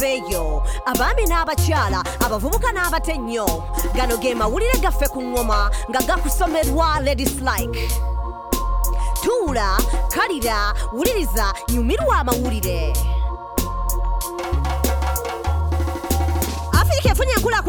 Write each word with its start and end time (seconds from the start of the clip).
abaami 0.00 1.24
n'abakyala 1.28 2.00
abavubuka 2.24 2.72
n'abatennyo 2.72 3.46
gano 3.94 4.16
ge 4.16 4.34
mawulire 4.34 4.80
gaffe 4.80 5.08
ku 5.12 5.20
ŋŋoma 5.20 5.70
nga 5.90 6.00
gakusomerwa 6.08 7.04
ladies 7.04 7.40
like. 7.40 7.80
Tuula 9.22 9.76
kalira 10.08 10.72
wuliriza 10.92 11.52
nyumirwa 11.68 12.20
amawulire 12.20 12.92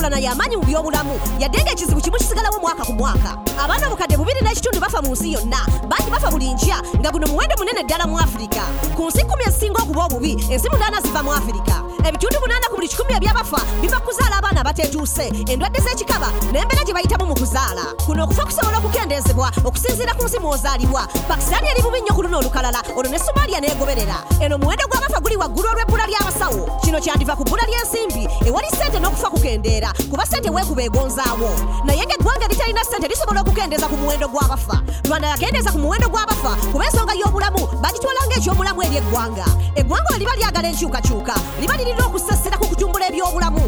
enkulaakulana 0.02 0.20
y'amaanyi 0.20 0.57
mu 0.57 0.65
byobulamu. 0.65 1.20
Yadde 1.39 1.62
nga 1.62 1.71
ekizibu 1.71 2.02
kimu 2.02 2.17
kisigalawo 2.17 2.59
mwaka 2.59 2.84
ku 2.84 2.94
mwaka. 2.94 3.38
Abaana 3.63 3.88
obukadde 3.88 4.17
bubiri 4.17 4.41
n'ekitundu 4.41 4.80
bafa 4.80 5.02
mu 5.02 5.12
nsi 5.13 5.34
yonna. 5.34 5.58
Bangi 5.88 6.09
bafa 6.09 6.31
buli 6.31 6.53
nkya 6.53 6.81
nga 6.99 7.12
guno 7.12 7.27
muwendo 7.27 7.55
munene 7.58 7.84
ddala 7.84 8.08
mu 8.08 8.17
afirika 8.17 8.61
ku 8.95 9.08
nsi 9.08 9.23
kumi 9.23 9.44
ezisinga 9.48 9.84
okuba 9.84 10.05
obubi 10.05 10.31
ensi 10.49 10.70
munaana 10.70 11.02
ziva 11.02 11.23
mu 11.23 11.34
afirika 11.34 11.84
ebitundu 12.03 12.39
munaana 12.41 12.67
ku 12.70 12.75
buli 12.75 12.88
kikumi 12.88 13.13
ebyabafa 13.13 13.61
biva 13.81 13.99
ku 13.99 14.09
kuzaala 14.09 14.38
abaana 14.38 14.61
abateetuuse 14.61 15.25
endwadde 15.45 15.80
z'ekikaba 15.81 16.30
n'embeera 16.52 16.83
gye 16.83 16.94
bayitamu 16.94 17.25
mu 17.25 17.36
kuzaala. 17.36 17.94
Kuno 18.05 18.23
okufa 18.23 18.45
kusobola 18.45 18.77
okukendeezebwa 18.77 19.52
okusinziira 19.66 20.13
ku 20.17 20.25
nsi 20.25 20.39
mw'ozaalibwa. 20.39 21.05
Pakisitaani 21.30 21.70
eri 21.70 21.81
bubi 21.81 22.02
nnyo 22.02 22.13
ku 22.13 22.22
luno 22.23 22.39
olukalala 22.39 22.81
olwo 22.97 23.11
ne 23.11 23.20
somaaliya 23.20 23.59
n'egoberera. 23.61 24.17
Eno 24.41 24.55
omuwendo 24.55 24.89
gw'abafa 24.89 25.22
guli 25.22 25.38
waggulu 25.38 25.67
olw'ebbula 25.70 26.05
ly'abasawo. 26.09 26.81
Kino 26.81 26.97
kyandiva 26.97 27.36
ku 27.36 27.44
bbula 27.44 27.63
ly'ensimbi 27.70 28.25
ewali 28.47 28.67
ssente 28.73 28.97
n'okufa 28.99 29.30
kukendeera 29.30 29.91
kuba 30.09 30.26
ssente 30.26 30.50
weekuba 30.50 30.81
egonzaawo 30.84 31.50
naye 31.86 32.04
ng'eggwanga 32.05 32.45
eritalina 32.45 32.84
ssente 32.84 33.08
lisobola 33.08 33.42
okukendeeza 33.42 33.88
ku 33.88 33.95
muwendo 33.98 34.28
gw'abafa 34.28 34.78
rwanda 35.08 35.28
yakendeeza 35.28 35.72
ku 35.72 35.80
muwendo 35.80 36.08
gw'abafa 36.09 36.52
kuba 36.72 36.86
ensonga 36.86 37.14
y'obulamu 37.14 37.61
bagitwala 37.81 38.20
ng'eky'omulamu 38.28 38.80
eri 38.83 38.98
eggwanga 38.98 39.45
eggwanga 39.75 40.09
we 40.14 40.17
liba 40.20 40.36
lyagala 40.36 40.67
enkyukakyuka 40.70 41.36
liba 41.61 41.78
lirina 41.78 42.06
okusasira 42.06 42.58
ku 42.58 42.66
kutumbula 42.67 43.08
ebyobulamu 43.09 43.64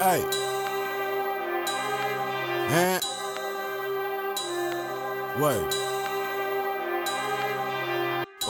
Hey. 0.00 0.24
Eh. 2.72 3.00
Word. 5.38 5.89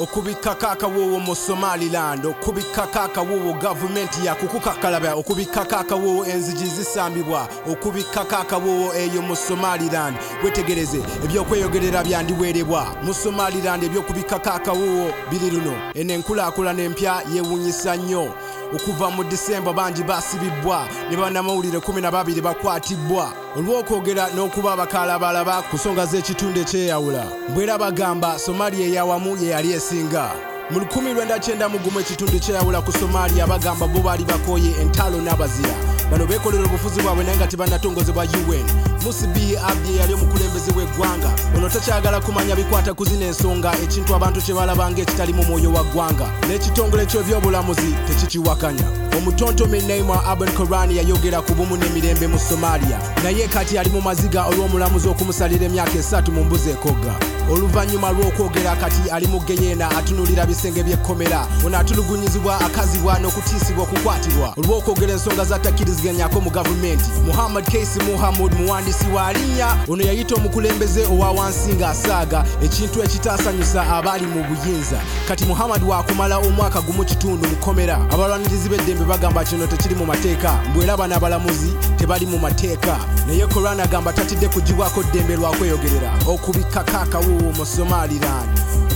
Okubikkako 0.00 0.66
akawoowo 0.66 1.20
mu 1.20 1.36
somaliland 1.36 2.26
okubikkako 2.26 2.98
akawoowo 2.98 3.52
gavumenti 3.52 4.26
yakukukakalabya 4.26 5.14
okubikkako 5.14 5.76
akawoowo 5.76 6.26
enzigi 6.26 6.66
zisambibwa 6.66 7.48
okubikkako 7.72 8.36
akawoowo 8.36 8.94
eyo 8.94 9.22
mu 9.22 9.36
somaliland. 9.36 10.16
Wetegereze 10.44 11.00
ebyokweyogerera 11.24 12.04
byandiweerebwa 12.04 12.96
mu 13.04 13.14
somaliland 13.14 13.84
ebyokubikkako 13.84 14.50
akawoowo 14.50 15.12
biri 15.30 15.50
luno. 15.50 15.74
Eno 15.94 16.14
enkulaakulana 16.14 16.82
empya 16.82 17.22
yeewunyisa 17.32 17.96
nnyo 17.96 18.32
okuva 18.74 19.10
mu 19.10 19.24
disemba 19.24 19.72
bangi 19.72 20.02
basibibwa. 20.02 20.88
Ne 21.10 21.16
bannamawulire 21.16 21.78
12 21.78 22.40
bakwatibbwa 22.40 23.32
olw'okwogera 23.56 24.30
n'okuba 24.34 24.72
abakalabalaba 24.72 25.62
ku 25.70 25.76
nsonga 25.76 26.06
z'ekitundu 26.06 26.60
ekyeyawula. 26.60 27.24
Bwera 27.54 27.78
bagamba 27.78 28.38
somaliya 28.38 28.86
eyawamu 28.86 29.36
ye 29.36 29.50
yali 29.50 29.72
esinga. 29.72 30.30
Mu 30.70 30.78
1991 30.80 32.00
ekitundu 32.00 32.38
kyeyawula 32.38 32.80
ku 32.82 32.92
somaliya 32.92 33.46
bagamba 33.46 33.86
bo 33.86 34.00
baali 34.00 34.24
bakooye 34.24 34.70
entalo 34.82 35.18
n'abazira. 35.20 35.74
Bano 36.10 36.26
beekolera 36.26 36.64
obufuzi 36.64 37.02
bwabwe 37.02 37.24
naye 37.24 37.36
nga 37.36 37.46
tebannatongozebwa 37.46 38.24
un 38.24 38.66
musibi 39.04 39.56
abdi 39.56 39.96
yali 39.96 40.14
omukulembeze 40.14 40.70
w'eggwanga 40.76 41.30
ono 41.70 41.80
takyagala 41.80 42.20
kumanya 42.20 42.56
bikwata 42.56 42.94
ku 42.94 43.04
zino 43.04 43.26
ensonga 43.26 43.72
ekintu 43.82 44.14
abantu 44.14 44.40
kye 44.42 44.54
balabanga 44.54 45.02
ekitalimu 45.02 45.42
mwoyo 45.44 45.72
wa 45.72 45.84
ggwanga. 45.84 46.26
N'ekitongole 46.48 47.06
ky'ebyobulamuzi 47.06 47.94
tekikiwakanya 48.06 49.09
omutontome 49.16 49.80
neima 49.80 50.24
aben 50.24 50.50
korani 50.52 50.96
yayogera 50.96 51.42
ku 51.42 51.54
bumu 51.54 51.76
n'emirembe 51.76 52.26
mu 52.26 52.38
somaliya 52.38 52.98
naye 53.22 53.48
kati 53.48 53.78
ali 53.78 53.90
mu 53.90 54.00
maziga 54.00 54.46
olw'omulamuzi 54.46 55.08
okumusalira 55.08 55.64
emyaka 55.66 55.98
esatu 55.98 56.32
mu 56.32 56.44
mbuzi 56.44 56.70
ekoga 56.70 57.14
oluvannyuma 57.50 58.10
lw'okwogera 58.12 58.76
kati 58.76 59.10
ali 59.10 59.26
mu 59.26 59.40
geyeena 59.40 59.90
atunulira 59.98 60.46
bisenge 60.46 60.82
by'ekkomera 60.82 61.46
ono 61.66 61.78
atulugunyizibwa 61.78 62.60
akazibwa 62.60 63.18
n'okutiisibwa 63.18 63.82
okukwatibwa 63.84 64.54
olw'okwogera 64.58 65.12
ensonga 65.12 65.44
zatakkiriziganyako 65.44 66.40
mu 66.40 66.50
gavumenti. 66.50 67.10
Muhammad 67.26 67.64
kaisi 67.72 67.98
muhammud 68.00 68.52
muwandiisi 68.54 69.06
wa 69.14 69.32
linnya 69.32 69.76
ono 69.88 70.02
yayita 70.04 70.34
omukulembeze 70.34 71.06
owa 71.06 71.30
wansi 71.30 71.72
ng'asaaga 71.74 72.44
ekintu 72.62 73.02
ekitaasanyusa 73.02 73.82
abaali 73.96 74.26
mu 74.26 74.44
buyinza. 74.44 75.00
Kati 75.28 75.44
muhammad 75.46 75.82
waakumala 75.82 76.38
omwaka 76.38 76.80
gumu 76.80 77.04
kitundu 77.04 77.48
mu 77.48 77.56
kkomera. 77.56 77.96
Abalwanirizi 78.14 78.68
b'eddembe 78.68 79.04
bagamba 79.10 79.44
kino 79.44 79.66
tekiri 79.66 79.94
mu 79.94 80.06
mateeka. 80.06 80.60
Mbwera 80.70 80.96
bano 80.96 81.16
abalamuzi 81.16 81.72
tebali 81.98 82.26
mu 82.26 82.38
mateeka. 82.38 82.98
Naye 83.26 83.46
koran 83.46 83.80
agamba 83.80 84.12
tatidde 84.12 84.48
kugibwako 84.48 85.02
ddembe 85.02 85.36
lwakweyogerera 85.36 86.12
okubikkako 86.26 86.96
akawuuwo 86.96 87.52
mu 87.58 87.66
somaliland. 87.66 88.48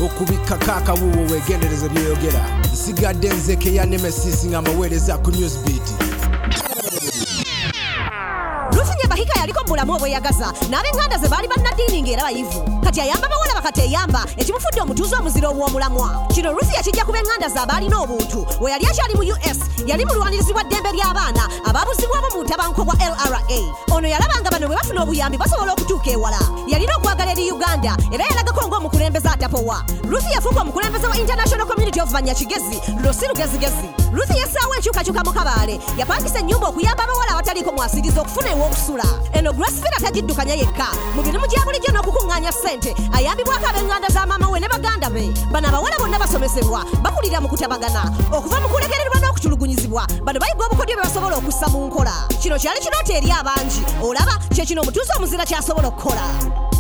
Okubikkako 0.04 0.72
akawuuwo 0.72 1.32
weegendereze 1.32 1.88
byoyogera. 1.88 2.40
Nsigadde 2.72 3.28
nzeke 3.28 3.74
ya 3.74 3.86
nemesis 3.86 4.46
nga 4.46 4.62
mbaweereza 4.62 5.18
ku 5.18 5.30
newsbeat 5.30 6.13
bahika 9.74 9.86
yaliko 9.86 9.92
mu 9.92 9.96
bulamu 9.96 9.96
obweyagaza 9.96 10.52
n'ab'eŋŋanda 10.70 11.18
ze 11.18 11.28
baali 11.28 11.48
bannaddiini 11.48 12.02
ng'era 12.02 12.22
bayivu. 12.22 12.60
Kati 12.84 13.00
ayamba 13.00 13.28
bawala 13.28 13.54
bakateyamba 13.58 14.20
ekimufudde 14.38 14.80
omutuuze 14.82 15.16
omuzira 15.16 15.48
obw'omulamwa 15.50 16.28
kino 16.32 16.52
rusi 16.52 16.74
yakijja 16.74 17.04
kuba 17.04 17.18
eŋŋanda 17.18 17.48
ze 17.48 17.58
abaalina 17.58 18.02
obuntu. 18.02 18.46
We 18.60 18.70
yali 18.70 18.86
akyali 18.86 19.14
mu 19.14 19.22
us 19.22 19.58
yali 19.86 20.04
mulwanirizi 20.04 20.52
bwa 20.52 20.64
ddembe 20.64 20.92
ly'abaana 20.92 21.44
abaabuzibwabo 21.68 22.28
mu 22.34 22.38
butabanko 22.42 22.84
bwa 22.84 22.94
lra 22.94 23.40
ono 23.90 24.08
yalabanga 24.08 24.50
bano 24.50 24.66
bwe 24.66 24.76
bafuna 24.76 25.02
obuyambi 25.02 25.38
basobola 25.38 25.72
okutuuka 25.72 26.10
ewala 26.10 26.38
uganda. 27.54 27.96
Era 28.12 28.24
yalagako 28.24 28.68
ng'omukulembeze 28.68 29.28
atapowa 29.28 29.84
ruthi 30.10 30.32
yafuuka 30.32 30.60
omukulembeze 30.60 31.06
wa 31.06 31.16
international 31.16 31.66
community 31.66 32.00
of 32.00 32.12
banyakigezi 32.12 32.80
luno 32.96 33.12
si 33.12 33.26
lugezigezi. 33.28 33.88
Ruthi 34.12 34.38
yessaawo 34.38 34.74
enkyukakyuka 34.74 35.24
mu 35.24 35.32
kabaale. 35.32 35.80
Yapangisa 35.98 36.38
ennyumba 36.38 36.68
okuyamba 36.68 37.04
abawala 37.04 37.32
abataliiko 37.32 37.72
mwasiriza 37.72 38.20
okufuna 38.20 38.50
ew'okusula. 38.50 39.04
Eno 39.32 39.52
grasfira 39.52 39.98
tagiddukanya 40.00 40.54
yekka. 40.54 40.86
Mu 41.14 41.22
mirimu 41.22 41.46
gya 41.46 41.64
bulijjo 41.64 41.90
n'okukuŋŋaanya 41.92 42.52
ssente 42.52 42.94
ayambibwako 43.12 43.66
ab'eŋŋanda 43.66 44.08
za 44.12 44.26
maama 44.26 44.50
we 44.50 44.60
ne 44.60 44.68
baganda 44.68 45.10
be. 45.10 45.32
Bano 45.52 45.68
abawala 45.68 45.98
bonna 45.98 46.18
basomesebwa 46.18 46.84
bakulira 47.02 47.40
mu 47.40 47.48
kutabagana. 47.48 48.02
Okuva 48.32 48.60
mu 48.60 48.68
kulekererwa 48.68 49.18
n'okutulugunyizibwa 49.20 50.06
bano 50.24 50.40
bayiga 50.40 50.66
obukodyo 50.66 50.96
bwe 50.96 51.04
basobola 51.04 51.36
okussa 51.36 51.68
mu 51.68 51.86
nkola. 51.86 52.14
Kino 52.40 52.58
kyali 52.58 52.80
kinoota 52.80 53.12
eri 53.14 53.30
abangi. 53.30 53.82
Olaba 54.02 54.38
kyekino 54.54 54.82
omutuuze 54.82 55.12
omuzira 55.16 55.46
kyasobola 55.46 55.88
okukola 55.88 56.73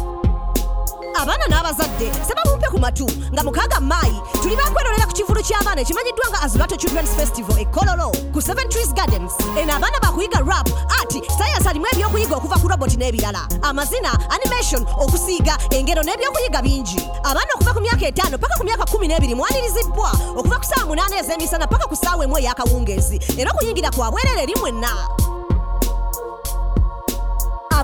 abaana 1.14 1.46
n'abazadde 1.48 2.10
sebabumpe 2.26 2.68
ku 2.70 2.78
matu. 2.78 3.06
Nga 3.32 3.42
mukaaga 3.42 3.80
maayi 3.80 4.18
tuli 4.42 4.56
bakwerolera 4.56 5.06
ku 5.06 5.12
kivulu 5.12 5.42
ky'abaana 5.42 5.80
ekimanyiddwa 5.80 6.26
nga 6.30 6.42
azulato 6.42 6.76
children's 6.76 7.14
festival 7.14 7.58
e 7.58 7.64
kololo 7.70 8.10
ku 8.32 8.40
seven 8.40 8.68
trees 8.68 8.92
gardens. 8.92 9.32
Eno 9.56 9.72
abaana 9.74 9.98
bakuyiga 10.02 10.42
rap 10.42 10.68
ati 11.00 11.22
sayansi 11.38 11.68
alimu 11.68 11.86
ebyokuyiga 11.94 12.36
okuva 12.36 12.58
ku 12.58 12.68
roboti 12.68 12.96
n'ebirala. 12.96 13.46
Amazina 13.62 14.12
animation 14.30 14.82
okusiiga 14.98 15.54
engero 15.70 16.02
n'ebyokuyiga 16.02 16.62
bingi. 16.62 17.00
Abaana 17.24 17.50
okuva 17.54 17.74
ku 17.74 17.80
myaka 17.80 18.06
etaano 18.06 18.38
paka 18.38 18.58
ku 18.58 18.64
myaka 18.64 18.84
kumi 18.90 19.08
n'ebiri 19.08 19.34
mwanirizibbwa 19.34 20.10
okuva 20.36 20.58
ku 20.58 20.66
saawa 20.66 20.86
munaana 20.86 21.18
ez'emisana 21.22 21.66
paka 21.66 21.86
ku 21.86 21.96
saawa 21.96 22.24
emu 22.24 22.38
ey'akawungeezi. 22.38 23.38
Era 23.38 23.50
okuyingira 23.50 23.90
kwa 23.90 24.10
bwerere 24.10 24.42
eri 24.42 24.54
mwenna 24.60 24.90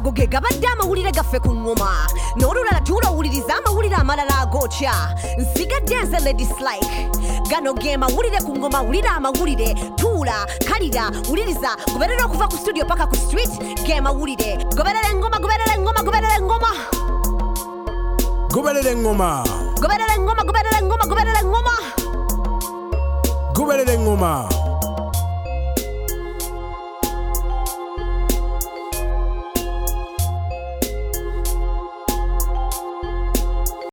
ago 0.00 0.12
ge 0.12 0.26
gabadde 0.26 0.66
amawulire 0.72 1.12
gaffe 1.12 1.38
ku 1.44 1.52
ŋŋoma. 1.52 2.08
N'olulala 2.36 2.80
tuula 2.84 3.12
owuliriza 3.12 3.52
amawulire 3.60 3.96
amalala 3.96 4.40
agookya 4.42 4.92
nsigadde 5.38 5.96
nze 6.04 6.18
ladislike 6.24 6.88
gano 7.50 7.74
ge 7.74 7.96
mawulire 7.96 8.40
ku 8.40 8.52
ŋŋoma 8.56 8.80
wulira 8.86 9.10
amawulire. 9.16 9.74
Tuula 10.00 10.46
kalira 10.64 11.12
wuliriza. 11.28 11.76
Goberera 11.92 12.24
okuva 12.24 12.48
ku 12.48 12.56
studio 12.56 12.84
paka 12.84 13.06
ku 13.06 13.16
street 13.16 13.52
ge 13.84 14.00
mawulire. 14.00 14.56
Goberera 14.72 15.12
eŋŋoma 15.12 15.36
goberera 15.36 15.72
eŋŋoma 15.76 16.00
goberera 16.00 16.36
eŋŋoma 16.40 16.72
goberera 18.48 18.90
eŋŋoma 18.90 19.30
goberera 19.80 20.14
eŋŋoma 20.16 20.42
goberera 20.48 20.78
eŋŋoma 20.80 21.04
goberera 21.04 21.40
eŋŋoma 21.44 21.76
goberera 23.52 23.92
eŋŋoma 23.92 24.59